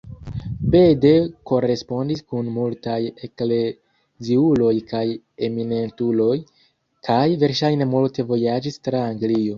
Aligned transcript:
Bede 0.75 1.09
korespondis 1.49 2.23
kun 2.31 2.49
multaj 2.55 2.97
ekleziuloj 3.27 4.73
kaj 4.93 5.05
eminentuloj, 5.49 6.33
kaj 7.11 7.23
verŝajne 7.45 7.89
multe 7.95 8.27
vojaĝis 8.33 8.83
tra 8.89 9.05
Anglio. 9.13 9.47